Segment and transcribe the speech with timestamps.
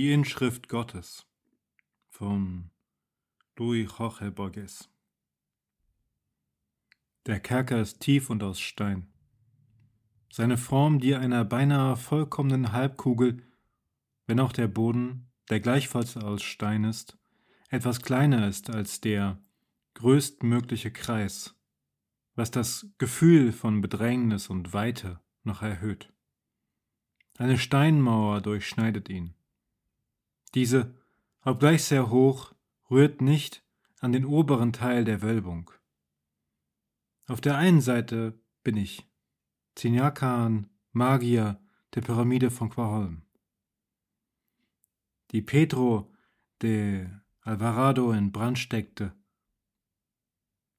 [0.00, 1.26] Die Inschrift Gottes
[2.08, 2.70] von
[3.58, 4.88] Louis Jorge Borges
[7.26, 9.12] Der Kerker ist tief und aus Stein.
[10.32, 13.42] Seine Form die einer beinahe vollkommenen Halbkugel,
[14.26, 17.18] wenn auch der Boden, der gleichfalls aus Stein ist,
[17.68, 19.38] etwas kleiner ist als der
[19.92, 21.60] größtmögliche Kreis,
[22.36, 26.10] was das Gefühl von Bedrängnis und Weite noch erhöht.
[27.36, 29.34] Eine Steinmauer durchschneidet ihn.
[30.54, 30.94] Diese,
[31.42, 32.52] obgleich sehr hoch,
[32.90, 33.64] rührt nicht
[34.00, 35.70] an den oberen Teil der Wölbung.
[37.26, 39.08] Auf der einen Seite bin ich,
[39.76, 41.60] Zinyakan, Magier
[41.94, 43.22] der Pyramide von Quaholm.
[45.30, 46.12] Die Pedro
[46.62, 47.08] de
[47.42, 49.14] Alvarado in Brand steckte.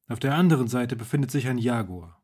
[0.08, 2.22] Auf der anderen Seite befindet sich ein Jaguar,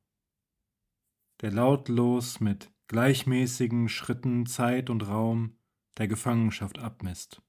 [1.42, 5.57] der lautlos mit gleichmäßigen Schritten Zeit und Raum
[5.98, 7.42] der Gefangenschaft abmisst.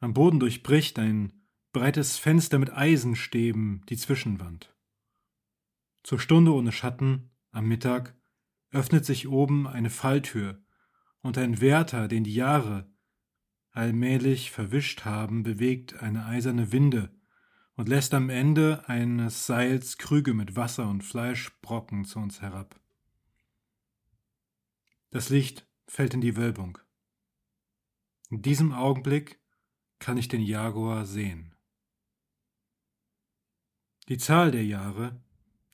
[0.00, 1.32] Am Boden durchbricht ein
[1.72, 4.74] breites Fenster mit Eisenstäben die Zwischenwand.
[6.02, 8.16] Zur Stunde ohne Schatten, am Mittag,
[8.70, 10.62] öffnet sich oben eine Falltür,
[11.20, 12.90] und ein Wärter, den die Jahre
[13.72, 17.14] allmählich verwischt haben, bewegt eine eiserne Winde
[17.76, 22.80] und lässt am Ende eines Seils Krüge mit Wasser und Fleischbrocken zu uns herab.
[25.10, 26.78] Das Licht fällt in die Wölbung.
[28.30, 29.40] In diesem Augenblick
[29.98, 31.54] kann ich den Jaguar sehen.
[34.08, 35.20] Die Zahl der Jahre,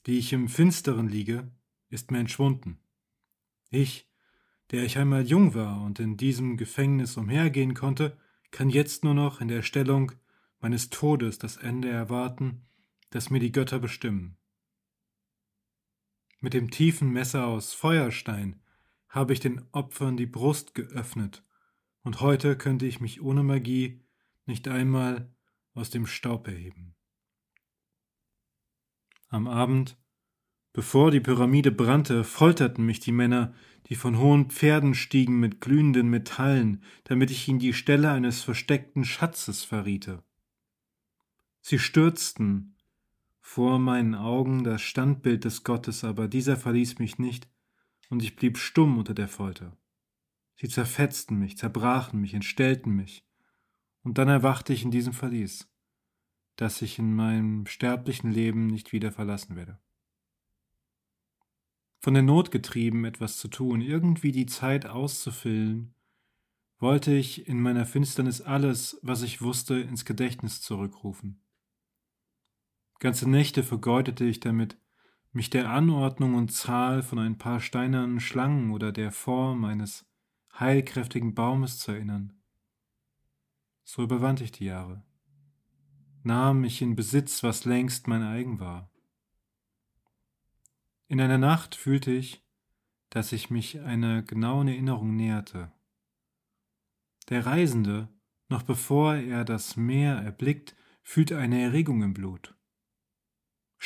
[0.06, 1.50] die ich im Finsteren liege,
[1.88, 2.78] ist mir entschwunden.
[3.70, 4.08] Ich,
[4.70, 8.16] der ich einmal jung war und in diesem Gefängnis umhergehen konnte,
[8.50, 10.12] kann jetzt nur noch in der Stellung
[10.60, 12.62] meines Todes das Ende erwarten,
[13.10, 14.36] das mir die Götter bestimmen.
[16.40, 18.60] Mit dem tiefen Messer aus Feuerstein
[19.14, 21.44] habe ich den Opfern die Brust geöffnet,
[22.02, 24.02] und heute könnte ich mich ohne Magie
[24.44, 25.32] nicht einmal
[25.72, 26.94] aus dem Staub erheben.
[29.28, 29.96] Am Abend,
[30.72, 33.54] bevor die Pyramide brannte, folterten mich die Männer,
[33.86, 39.04] die von hohen Pferden stiegen mit glühenden Metallen, damit ich ihnen die Stelle eines versteckten
[39.04, 40.24] Schatzes verriete.
[41.60, 42.76] Sie stürzten
[43.40, 47.48] vor meinen Augen das Standbild des Gottes, aber dieser verließ mich nicht,
[48.10, 49.76] und ich blieb stumm unter der Folter.
[50.56, 53.26] Sie zerfetzten mich, zerbrachen mich, entstellten mich,
[54.02, 55.70] und dann erwachte ich in diesem Verlies,
[56.56, 59.80] das ich in meinem sterblichen Leben nicht wieder verlassen werde.
[62.00, 65.94] Von der Not getrieben, etwas zu tun, irgendwie die Zeit auszufüllen,
[66.78, 71.42] wollte ich in meiner Finsternis alles, was ich wusste, ins Gedächtnis zurückrufen.
[72.98, 74.78] Ganze Nächte vergeudete ich damit,
[75.34, 80.06] mich der Anordnung und Zahl von ein paar steinernen Schlangen oder der Form eines
[80.58, 82.32] heilkräftigen Baumes zu erinnern.
[83.82, 85.02] So überwand ich die Jahre,
[86.22, 88.90] nahm ich in Besitz, was längst mein eigen war.
[91.08, 92.42] In einer Nacht fühlte ich,
[93.10, 95.72] dass ich mich einer genauen Erinnerung näherte.
[97.28, 98.08] Der Reisende,
[98.48, 102.54] noch bevor er das Meer erblickt, fühlt eine Erregung im Blut.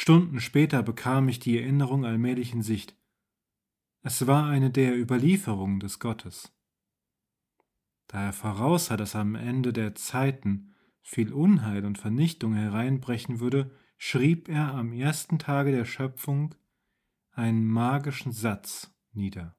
[0.01, 2.97] Stunden später bekam ich die Erinnerung allmählich in Sicht.
[4.03, 6.57] Es war eine der Überlieferungen des Gottes.
[8.07, 10.73] Da er voraussah, dass am Ende der Zeiten
[11.03, 16.55] viel Unheil und Vernichtung hereinbrechen würde, schrieb er am ersten Tage der Schöpfung
[17.33, 19.57] einen magischen Satz nieder,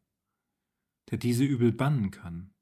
[1.12, 2.54] der diese Übel bannen kann.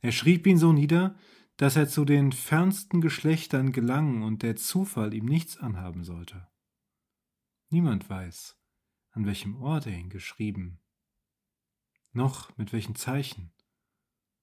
[0.00, 1.18] Er schrieb ihn so nieder,
[1.56, 6.46] dass er zu den fernsten Geschlechtern gelangen und der Zufall ihm nichts anhaben sollte.
[7.70, 8.56] Niemand weiß,
[9.12, 10.80] an welchem Ort er ihn geschrieben,
[12.12, 13.52] noch mit welchen Zeichen,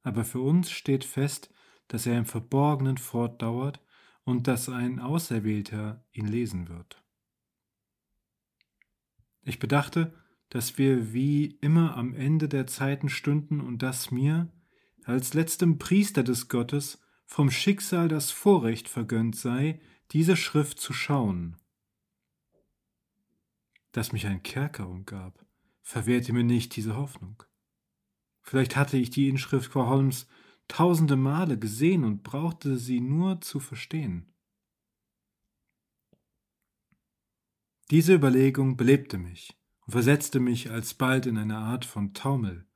[0.01, 1.53] aber für uns steht fest,
[1.88, 3.79] dass er im Verborgenen fortdauert
[4.23, 7.03] und dass ein Auserwählter ihn lesen wird.
[9.41, 10.13] Ich bedachte,
[10.49, 14.51] dass wir wie immer am Ende der Zeiten stünden und dass mir,
[15.03, 17.02] als letztem Priester des Gottes,
[17.33, 19.81] vom Schicksal das Vorrecht vergönnt sei,
[20.12, 21.57] diese Schrift zu schauen.
[23.91, 25.44] Dass mich ein Kerker umgab,
[25.81, 27.41] verwehrte mir nicht diese Hoffnung.
[28.44, 30.27] Vielleicht hatte ich die Inschrift Frau Holmes
[30.68, 34.31] tausende Male gesehen und brauchte sie nur zu verstehen.
[37.89, 39.57] Diese Überlegung belebte mich
[39.88, 42.68] und versetzte mich alsbald in eine Art von Taumel.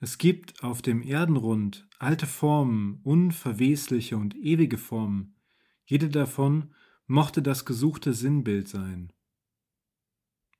[0.00, 5.36] Es gibt auf dem Erdenrund alte Formen, unverwesliche und ewige Formen.
[5.86, 6.74] Jede davon
[7.06, 9.12] mochte das gesuchte Sinnbild sein.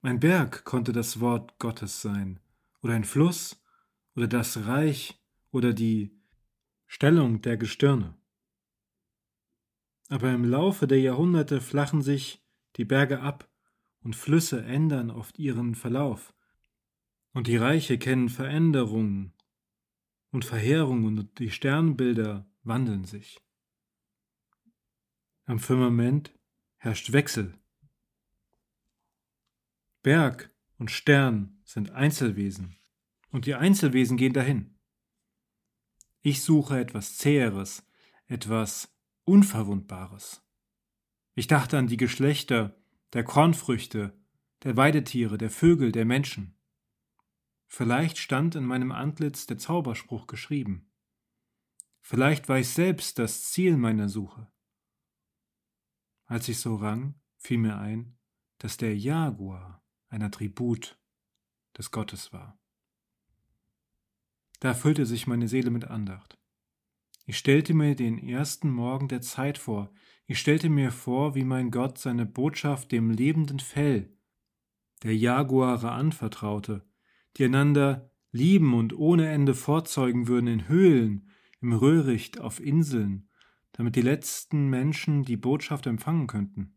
[0.02, 2.40] Ein Berg konnte das Wort Gottes sein,
[2.82, 3.62] oder ein Fluss,
[4.14, 5.18] oder das Reich
[5.50, 6.20] oder die
[6.86, 8.14] Stellung der Gestirne.
[10.08, 12.44] Aber im Laufe der Jahrhunderte flachen sich
[12.76, 13.48] die Berge ab
[14.02, 16.34] und Flüsse ändern oft ihren Verlauf.
[17.34, 19.34] Und die Reiche kennen Veränderungen
[20.30, 23.40] und Verheerungen und die Sternbilder wandeln sich.
[25.44, 26.32] Am Firmament
[26.76, 27.58] herrscht Wechsel.
[30.02, 32.76] Berg und Stern sind Einzelwesen
[33.30, 34.78] und die Einzelwesen gehen dahin.
[36.20, 37.84] Ich suche etwas Zäheres,
[38.26, 40.42] etwas Unverwundbares.
[41.34, 42.76] Ich dachte an die Geschlechter
[43.12, 44.16] der Kornfrüchte,
[44.62, 46.54] der Weidetiere, der Vögel, der Menschen.
[47.76, 50.92] Vielleicht stand in meinem Antlitz der Zauberspruch geschrieben.
[52.02, 54.46] Vielleicht war ich selbst das Ziel meiner Suche.
[56.26, 58.16] Als ich so rang, fiel mir ein,
[58.58, 61.00] dass der Jaguar ein Attribut
[61.76, 62.56] des Gottes war.
[64.60, 66.38] Da füllte sich meine Seele mit Andacht.
[67.26, 69.92] Ich stellte mir den ersten Morgen der Zeit vor,
[70.26, 74.16] ich stellte mir vor, wie mein Gott seine Botschaft dem lebenden Fell
[75.02, 76.88] der Jaguare anvertraute,
[77.36, 83.28] die einander lieben und ohne Ende vorzeugen würden in Höhlen, im Röhricht, auf Inseln,
[83.72, 86.76] damit die letzten Menschen die Botschaft empfangen könnten.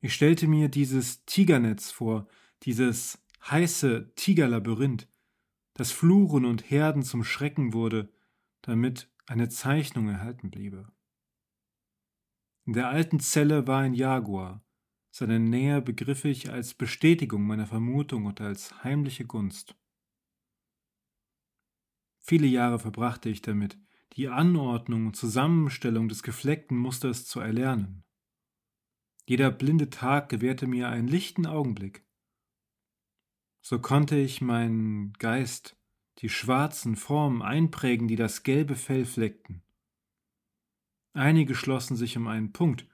[0.00, 2.26] Ich stellte mir dieses Tigernetz vor,
[2.62, 5.08] dieses heiße Tigerlabyrinth,
[5.74, 8.12] das Fluren und Herden zum Schrecken wurde,
[8.62, 10.90] damit eine Zeichnung erhalten bliebe.
[12.66, 14.64] In der alten Zelle war ein Jaguar,
[15.10, 19.74] seine Nähe begriff ich als Bestätigung meiner Vermutung und als heimliche Gunst.
[22.18, 23.78] Viele Jahre verbrachte ich damit,
[24.14, 28.04] die Anordnung und Zusammenstellung des gefleckten Musters zu erlernen.
[29.26, 32.04] Jeder blinde Tag gewährte mir einen lichten Augenblick.
[33.62, 35.76] So konnte ich meinen Geist
[36.18, 39.62] die schwarzen Formen einprägen, die das gelbe Fell fleckten.
[41.12, 42.86] Einige schlossen sich um einen Punkt,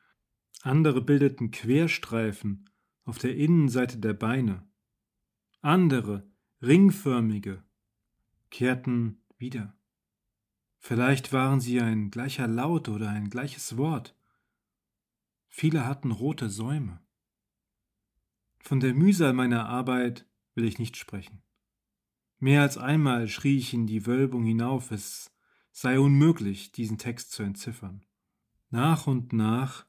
[0.67, 2.69] andere bildeten Querstreifen
[3.05, 4.69] auf der Innenseite der Beine,
[5.61, 6.29] andere,
[6.61, 7.63] ringförmige,
[8.51, 9.77] kehrten wieder.
[10.79, 14.17] Vielleicht waren sie ein gleicher Laut oder ein gleiches Wort.
[15.49, 17.01] Viele hatten rote Säume.
[18.59, 20.27] Von der Mühsal meiner Arbeit
[20.57, 21.43] will ich nicht sprechen.
[22.39, 25.33] Mehr als einmal schrie ich in die Wölbung hinauf, es
[25.71, 28.05] sei unmöglich, diesen Text zu entziffern.
[28.71, 29.86] Nach und nach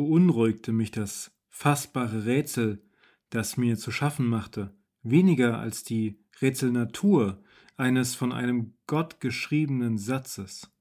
[0.00, 2.82] beunruhigte mich das fassbare Rätsel,
[3.28, 7.42] das mir zu schaffen machte, weniger als die Rätselnatur,
[7.76, 10.72] eines von einem Gott geschriebenen Satzes.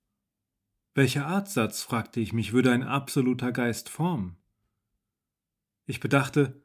[0.94, 4.38] Welcher Art Satz, fragte ich mich, würde ein absoluter Geist formen?
[5.86, 6.64] Ich bedachte,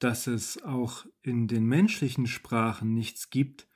[0.00, 3.68] dass es auch in den menschlichen Sprachen nichts gibt,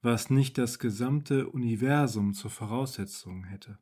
[0.00, 3.78] was nicht das gesamte Universum zur Voraussetzung hätte.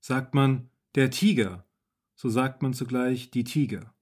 [0.00, 1.66] Sagt man der Tiger,
[2.22, 3.92] so sagt man zugleich die Tiger,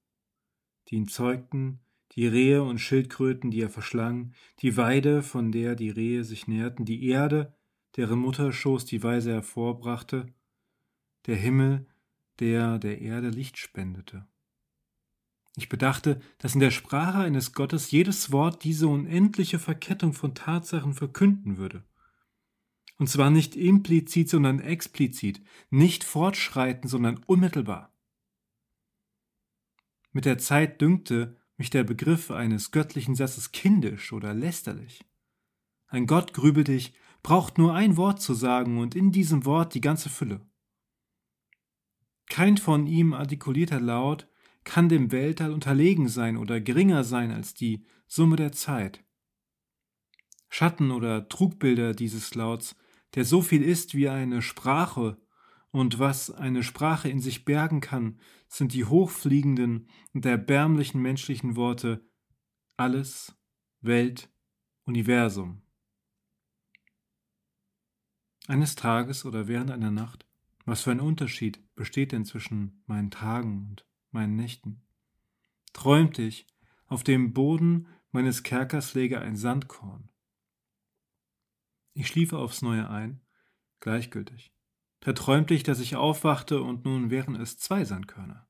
[0.87, 1.79] die ihn zeugten,
[2.11, 6.85] die Rehe und Schildkröten, die er verschlang, die Weide, von der die Rehe sich nährten,
[6.85, 7.57] die Erde,
[7.97, 10.31] deren Mutterschoß die Weise hervorbrachte,
[11.25, 11.87] der Himmel,
[12.37, 14.27] der der Erde Licht spendete.
[15.57, 20.93] Ich bedachte, dass in der Sprache eines Gottes jedes Wort diese unendliche Verkettung von Tatsachen
[20.93, 21.83] verkünden würde.
[22.99, 27.91] Und zwar nicht implizit, sondern explizit, nicht fortschreitend, sondern unmittelbar.
[30.11, 35.05] Mit der Zeit dünkte, mich der Begriff eines göttlichen Satzes kindisch oder lästerlich.
[35.87, 39.81] Ein Gott, grübelte ich, braucht nur ein Wort zu sagen und in diesem Wort die
[39.81, 40.41] ganze Fülle.
[42.27, 44.27] Kein von ihm artikulierter Laut
[44.63, 49.03] kann dem Weltall unterlegen sein oder geringer sein als die Summe der Zeit.
[50.49, 52.75] Schatten oder Trugbilder dieses Lauts,
[53.15, 55.17] der so viel ist wie eine Sprache
[55.71, 62.05] und was eine Sprache in sich bergen kann, sind die hochfliegenden und erbärmlichen menschlichen Worte
[62.77, 63.37] alles,
[63.79, 64.29] Welt,
[64.83, 65.61] Universum.
[68.47, 70.27] Eines Tages oder während einer Nacht,
[70.65, 74.83] was für ein Unterschied besteht denn zwischen meinen Tagen und meinen Nächten?
[75.73, 76.47] Träumte ich,
[76.87, 80.11] auf dem Boden meines Kerkers läge ein Sandkorn.
[81.93, 83.21] Ich schliefe aufs Neue ein,
[83.79, 84.53] gleichgültig.
[85.01, 88.47] Da träumte ich, dass ich aufwachte und nun wären es zwei Sandkörner.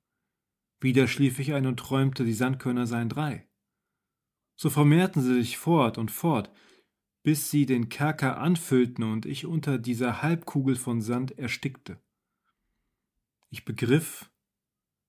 [0.81, 3.47] Wieder schlief ich ein und träumte, die Sandkörner seien drei.
[4.57, 6.51] So vermehrten sie sich fort und fort,
[7.23, 12.01] bis sie den Kerker anfüllten und ich unter dieser Halbkugel von Sand erstickte.
[13.49, 14.29] Ich begriff,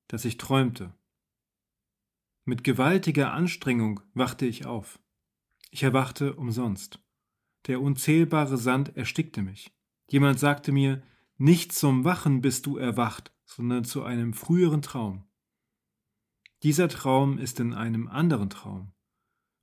[0.08, 0.94] dass ich träumte.
[2.44, 5.00] Mit gewaltiger Anstrengung wachte ich auf.
[5.70, 7.00] Ich erwachte umsonst.
[7.66, 9.72] der unzählbare Sand erstickte mich.
[10.08, 11.00] Jemand sagte mir,
[11.42, 15.28] nicht zum Wachen bist du erwacht, sondern zu einem früheren Traum.
[16.62, 18.92] Dieser Traum ist in einem anderen Traum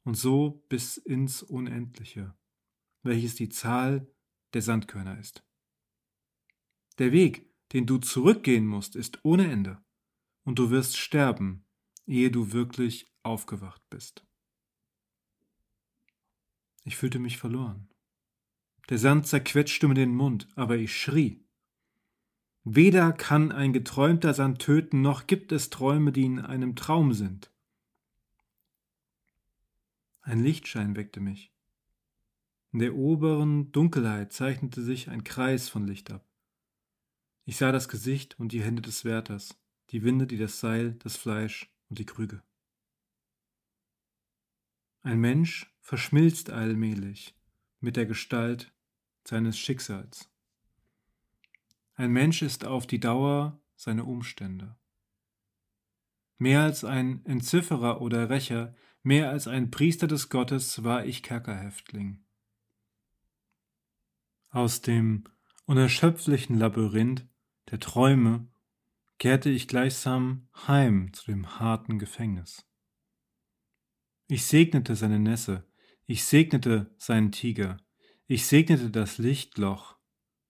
[0.03, 2.35] und so bis ins Unendliche,
[3.01, 4.13] welches die Zahl
[4.53, 5.47] der Sandkörner ist.
[6.97, 9.81] Der Weg, den du zurückgehen musst, ist ohne Ende,
[10.43, 11.65] und du wirst sterben,
[12.05, 14.27] ehe du wirklich aufgewacht bist.
[16.83, 17.87] Ich fühlte mich verloren.
[18.89, 21.45] Der Sand zerquetschte mir den Mund, aber ich schrie.
[22.63, 27.51] Weder kann ein geträumter Sand töten, noch gibt es Träume, die in einem Traum sind.
[30.21, 31.51] Ein Lichtschein weckte mich.
[32.71, 36.27] In der oberen Dunkelheit zeichnete sich ein Kreis von Licht ab.
[37.45, 39.57] Ich sah das Gesicht und die Hände des Wärters,
[39.89, 42.43] die Winde, die das Seil, das Fleisch und die Krüge.
[45.01, 47.35] Ein Mensch verschmilzt allmählich
[47.79, 48.71] mit der Gestalt
[49.23, 50.29] seines Schicksals.
[51.99, 54.77] Ein Mensch ist auf die Dauer seine Umstände.
[56.37, 62.23] Mehr als ein Entzifferer oder Rächer, mehr als ein Priester des Gottes war ich Kerkerhäftling.
[64.47, 65.25] Aus dem
[65.65, 67.27] unerschöpflichen Labyrinth
[67.69, 68.47] der Träume
[69.17, 72.65] kehrte ich gleichsam heim zu dem harten Gefängnis.
[74.27, 75.69] Ich segnete seine Nässe,
[76.05, 77.75] ich segnete seinen Tiger,
[78.25, 79.98] ich segnete das Lichtloch,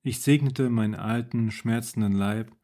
[0.02, 2.56] ich segnete meinen alten, schmerzenden Leib,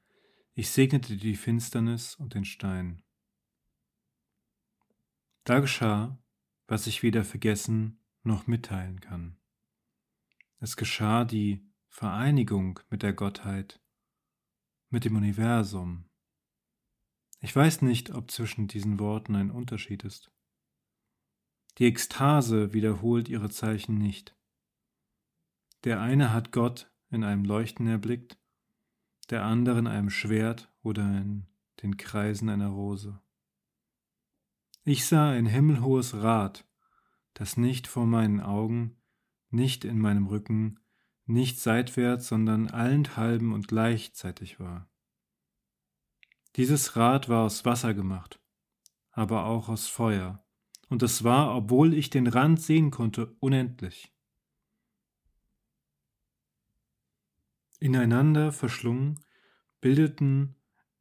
[0.53, 3.03] ich segnete die Finsternis und den Stein.
[5.43, 6.17] Da geschah,
[6.67, 9.37] was ich weder vergessen noch mitteilen kann.
[10.59, 13.81] Es geschah die Vereinigung mit der Gottheit,
[14.89, 16.09] mit dem Universum.
[17.41, 20.31] Ich weiß nicht, ob zwischen diesen Worten ein Unterschied ist.
[21.77, 24.35] Die Ekstase wiederholt ihre Zeichen nicht.
[25.83, 28.37] Der eine hat Gott in einem Leuchten erblickt,
[29.29, 31.47] der andere in einem Schwert oder in
[31.81, 33.19] den Kreisen einer Rose.
[34.83, 36.67] Ich sah ein himmelhohes Rad,
[37.33, 39.01] das nicht vor meinen Augen,
[39.49, 40.79] nicht in meinem Rücken,
[41.25, 44.87] nicht seitwärts, sondern allenthalben und gleichzeitig war.
[46.55, 48.39] Dieses Rad war aus Wasser gemacht,
[49.11, 50.45] aber auch aus Feuer,
[50.87, 54.14] und es war, obwohl ich den Rand sehen konnte, unendlich.
[57.85, 59.19] Ineinander verschlungen
[59.79, 60.55] bildeten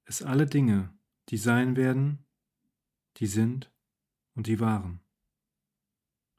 [0.05, 0.93] es alle Dinge,
[1.31, 2.27] die sein werden,
[3.17, 3.73] die sind
[4.35, 5.01] und die waren.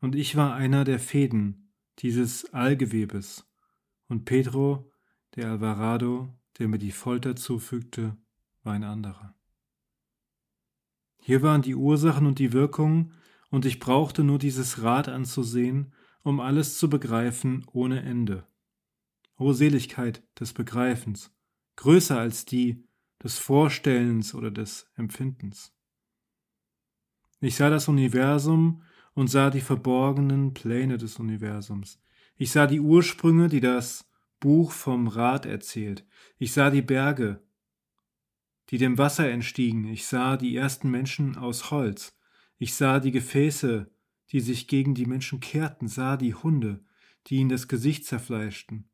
[0.01, 3.49] Und ich war einer der Fäden dieses Allgewebes,
[4.07, 4.91] und Pedro,
[5.35, 8.15] der Alvarado, der mir die Folter zufügte,
[8.61, 9.35] war ein anderer.
[11.17, 13.13] Hier waren die Ursachen und die Wirkungen,
[13.49, 18.45] und ich brauchte nur dieses Rad anzusehen, um alles zu begreifen ohne Ende.
[19.37, 21.35] O Seligkeit des Begreifens,
[21.75, 22.85] größer als die
[23.21, 25.73] des Vorstellens oder des Empfindens.
[27.41, 32.01] Ich sah das Universum und sah die verborgenen Pläne des Universums.
[32.37, 36.05] Ich sah die Ursprünge, die das Buch vom Rad erzählt.
[36.37, 37.41] Ich sah die Berge,
[38.69, 39.85] die dem Wasser entstiegen.
[39.87, 42.17] Ich sah die ersten Menschen aus Holz.
[42.57, 43.91] Ich sah die Gefäße,
[44.31, 46.83] die sich gegen die Menschen kehrten, sah die Hunde,
[47.27, 48.89] die ihnen das Gesicht zerfleischten.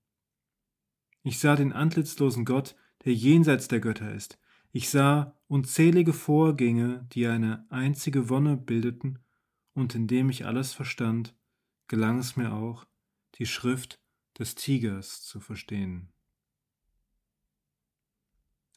[1.24, 2.76] Ich sah den antlitzlosen Gott,
[3.06, 4.40] der jenseits der Götter ist.
[4.72, 9.20] Ich sah unzählige Vorgänge, die eine einzige Wonne bildeten,
[9.74, 11.36] und indem ich alles verstand,
[11.88, 12.86] gelang es mir auch,
[13.36, 14.00] die Schrift
[14.38, 16.12] des Tigers zu verstehen.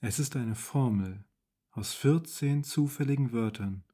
[0.01, 1.25] Es ist eine Formel
[1.71, 3.85] aus vierzehn zufälligen Wörtern,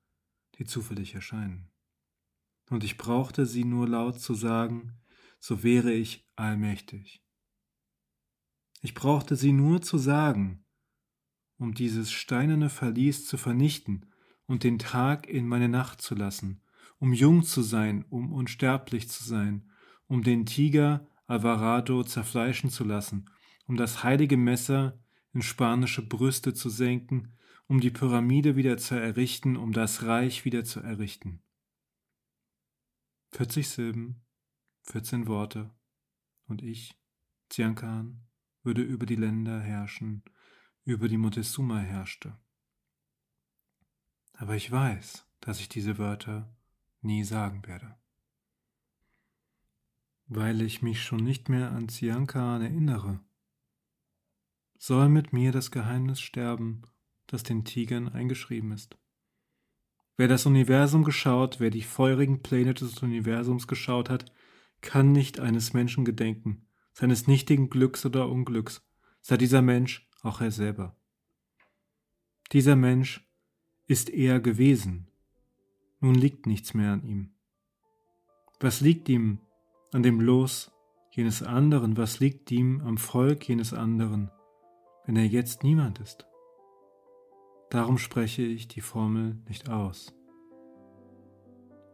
[0.59, 1.71] die zufällig erscheinen.
[2.69, 4.99] Und ich brauchte sie nur laut zu sagen,
[5.39, 7.23] so wäre ich allmächtig.
[8.81, 10.65] Ich brauchte sie nur zu sagen,
[11.59, 14.07] um dieses steinerne Verlies zu vernichten
[14.47, 16.63] und den Tag in meine Nacht zu lassen,
[16.99, 19.71] um jung zu sein, um unsterblich zu sein,
[20.07, 23.31] um den Tiger Alvarado zerfleischen zu lassen,
[23.67, 24.99] um das heilige Messer
[25.33, 27.35] in spanische Brüste zu senken,
[27.69, 31.43] um die Pyramide wieder zu errichten, um das Reich wieder zu errichten.
[33.33, 34.23] 40 Silben,
[34.83, 35.71] 14 Worte,
[36.49, 36.99] und ich,
[37.49, 38.27] Ziankan,
[38.63, 40.23] würde über die Länder herrschen,
[40.85, 42.37] über die Montezuma herrschte.
[44.33, 46.55] Aber ich weiß, dass ich diese Wörter
[47.03, 47.97] nie sagen werde.
[50.27, 53.21] Weil ich mich schon nicht mehr an Ziankan erinnere,
[54.79, 56.83] soll mit mir das Geheimnis sterben,
[57.27, 58.97] das den Tigern eingeschrieben ist.
[60.17, 64.33] Wer das Universum geschaut, wer die feurigen Pläne des Universums geschaut hat,
[64.81, 68.83] kann nicht eines Menschen gedenken, seines nichtigen Glücks oder Unglücks,
[69.21, 70.97] sei dieser Mensch auch er selber.
[72.53, 73.27] Dieser Mensch
[73.87, 75.09] ist er gewesen,
[76.01, 77.35] nun liegt nichts mehr an ihm.
[78.59, 79.41] Was liegt ihm
[79.93, 80.73] an dem Los
[81.13, 84.31] jenes anderen, was liegt ihm am Volk jenes anderen,
[85.07, 86.27] wenn er jetzt niemand ist?
[87.71, 90.15] Darum spreche ich die Formel nicht aus.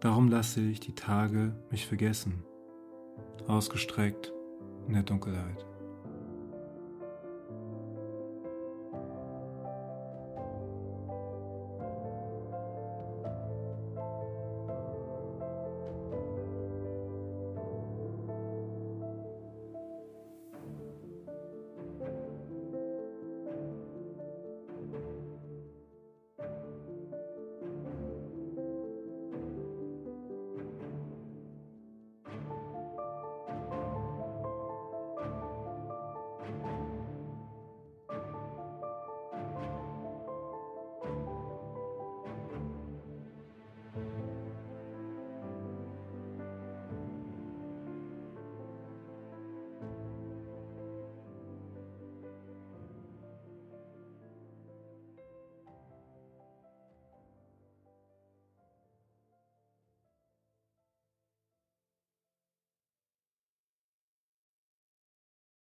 [0.00, 2.44] Darum lasse ich die Tage mich vergessen,
[3.46, 4.32] ausgestreckt
[4.88, 5.64] in der Dunkelheit.